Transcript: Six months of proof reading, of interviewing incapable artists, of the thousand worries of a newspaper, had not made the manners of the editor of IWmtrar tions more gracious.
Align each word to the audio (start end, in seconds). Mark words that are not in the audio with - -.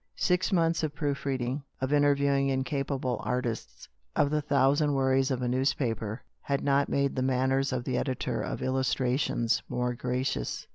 Six 0.17 0.51
months 0.51 0.81
of 0.81 0.95
proof 0.95 1.27
reading, 1.27 1.61
of 1.79 1.93
interviewing 1.93 2.49
incapable 2.49 3.21
artists, 3.23 3.87
of 4.15 4.31
the 4.31 4.41
thousand 4.41 4.95
worries 4.95 5.29
of 5.29 5.43
a 5.43 5.47
newspaper, 5.47 6.23
had 6.41 6.63
not 6.63 6.89
made 6.89 7.15
the 7.15 7.21
manners 7.21 7.71
of 7.71 7.83
the 7.83 7.99
editor 7.99 8.41
of 8.41 8.61
IWmtrar 8.61 9.19
tions 9.19 9.61
more 9.69 9.93
gracious. 9.93 10.65